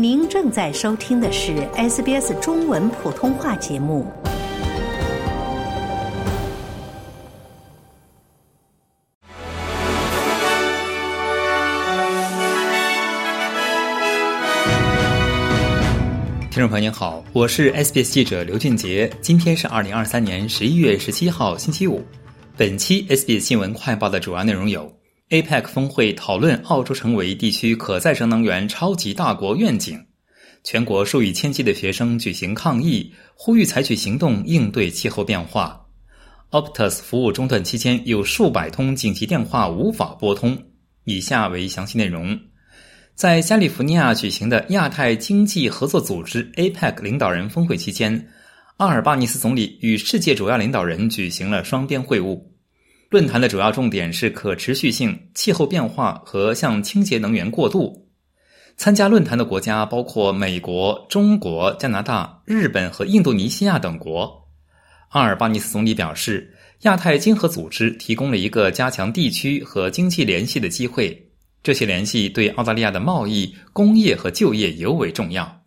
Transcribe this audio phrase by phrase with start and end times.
[0.00, 4.06] 您正在收听的是 SBS 中文普通话节目。
[16.48, 19.10] 听众朋友您好，我是 SBS 记者刘俊杰。
[19.20, 22.00] 今天是二零二三年十一月十七号，星期五。
[22.56, 24.97] 本期 SBS 新闻快报的主要内容有。
[25.30, 30.02] APEC 峰会讨论澳洲成为地区可再生能源超级大国愿景，
[30.64, 35.84] 全国数以千计的学生举行抗议，呼吁采取行动应对气候变化。
[36.50, 40.56] Optus 服务中断期间，有数百通紧急电话无法拨通。
[41.04, 42.38] 以下为详细内容：
[43.14, 48.28] 在加利福尼亚举行的亚太经济合作组织 APEC 领导人峰会期间，
[48.78, 52.40] 阿尔巴尼斯总理与世界主要领导人举行了双边会晤。
[53.10, 58.06] 论坛的主要重点是可持续性、气候变化和向清洁能源过渡。
[58.76, 64.46] 参加论坛的国家包括美国、中国、加拿大、日本和印度尼西亚等国。
[65.08, 71.30] 阿尔巴尼斯总理表示，亚太经合组织提供了一个加强地区和经济联系的机会，
[71.62, 75.62] 这些联系对澳大利亚的贸易、工业和就业尤为重要。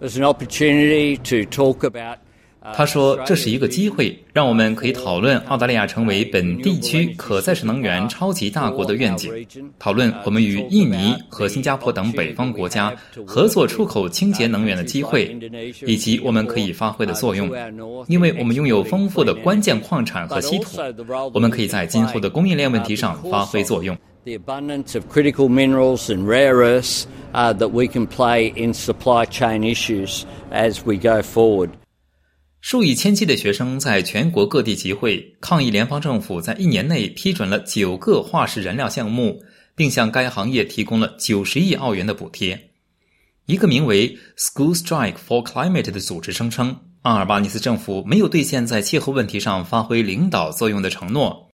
[0.00, 2.18] There's an opportunity to talk about.
[2.72, 9.30] 他说：“这是一个机会，让我们可以讨论澳大利亚成为本地区可再生能源超级大国的愿景，
[9.78, 12.94] 讨论我们与印尼和新加坡等北方国家
[13.26, 15.36] 合作出口清洁能源的机会，
[15.86, 17.50] 以及我们可以发挥的作用。
[18.08, 20.80] 因为我们拥有丰富的关键矿产和稀土，
[21.34, 27.04] 我们可以在今后的供应链问题上发挥作用。” The abundance of critical minerals and rare earths
[27.34, 31.68] that we can play in supply chain issues as we go forward.
[32.66, 39.44] 数以千计的学生在全国各地集会抗议，联邦政府在一年内批准了九个化石燃料项目，
[39.76, 42.70] 并向该行业提供了九十亿澳元的补贴。
[43.44, 51.50] 一个名为 “School Strike for Climate” 的组织声称，阿尔巴尼斯政府没有兑现在气候问题上发挥领导作用的承诺。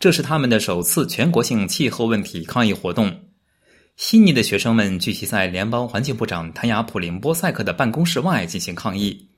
[0.00, 3.16] 这是他们的首次全国性气候问题抗议活动。
[3.96, 9.28] 悉尼的学生们聚集在联邦环境部长谭雅普林波塞克的办公室外进行抗议。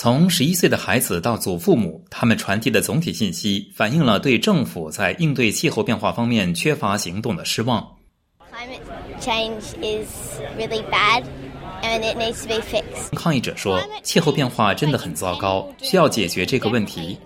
[0.00, 7.84] 从十一岁的孩子到祖父母，他们传递的总体信息反映了对政府在应对气候变化方面缺乏行动的失望。
[13.16, 17.18] 抗议者说：“气候变化真的很糟糕，需要解决这个问题。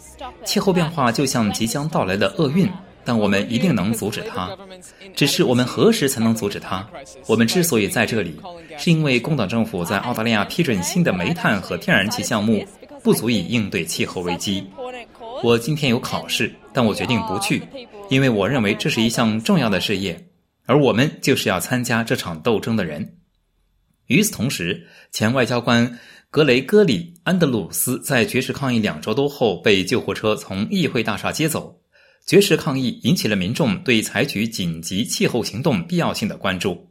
[0.46, 2.66] 气候变化就像即将到来的厄运。”
[3.04, 4.56] 但我们一定能阻止它，
[5.14, 6.86] 只是我们何时才能阻止它？
[7.26, 8.38] 我们之所以在这里，
[8.78, 12.64] 是因为工党政府在澳大利亚批准新的煤炭和天然气项目
[13.02, 14.64] 不足以应对气候危机。
[15.42, 17.62] 我今天有考试，但我决定不去，
[18.08, 20.28] 因为我认为这是一项重要的事业，
[20.66, 23.16] 而我们就是要参加这场斗争的人。
[24.06, 25.98] 与此同时，前外交官
[26.30, 31.81] 格雷戈里·安德鲁斯在绝食抗议两周多后被救护车从议会大厦接走。
[32.24, 36.88] 绝食抗议引起了民众对采取紧急气候行动必要性的关注。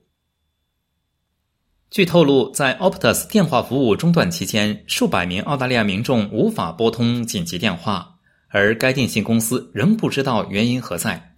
[1.89, 8.15] 据透露，在 Optus 电话服务中断期间，数百名澳大利亚民众无法拨通紧急电话，
[8.47, 11.35] 而该电信公司仍不知道原因何在。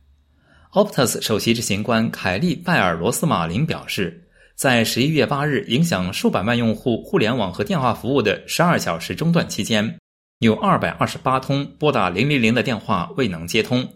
[0.74, 10.00] Optus 首席执行官凯利·拜尔罗斯马林表示，在十一月八日影响数百万用户互联网和电话服务的十二小时中断期间。
[10.44, 13.88] 有二百二十八通拨打零零零的电话未能接通。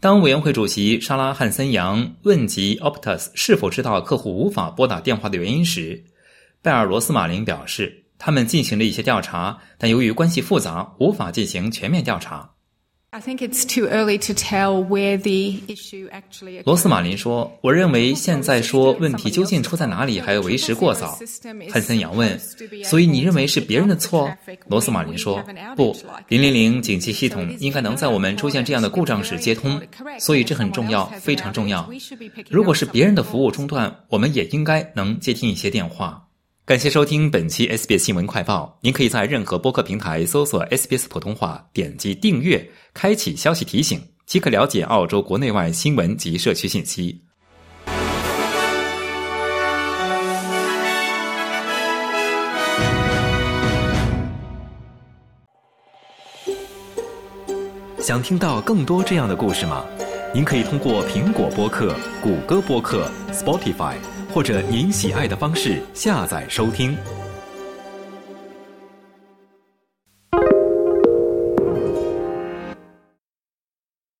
[0.00, 6.04] 当委员会主席沙拉汉森扬问及 Optus 是否知道客户无法拨打电话的原因时，
[6.60, 12.51] 贝尔罗斯马林表示，他们进行了一些调查，但由于关系复杂，无法进行全面调查。
[16.64, 21.18] 罗斯马林说：“我认为现在说问题究竟出在哪里还为时过早。”
[21.70, 22.40] 汉森杨问
[22.82, 24.34] ：“所以你认为是别人的错？”
[24.66, 25.44] 罗斯马林说
[25.76, 25.94] ：“不，
[26.28, 29.78] 零零零紧急系统应该能在我们出现这样的故障时接通，
[30.18, 31.86] 所以这很重要，非常重要。
[32.48, 36.28] 如果是别人的服务中断，我们也应该能接听一些电话。”
[36.64, 38.78] 感谢收听本期 SBS 新闻快报。
[38.82, 47.20] 您可以在任何播客平台搜索 SBS 普通话，点击订阅，开启消息提醒，即可了解澳洲国内外新闻及社区信息。
[57.98, 59.84] 想听到更多这样的故事吗？
[60.32, 63.96] 您可以通过苹果播客、谷歌播客、Spotify。
[64.32, 66.96] 或者您喜爱的方式下载收听。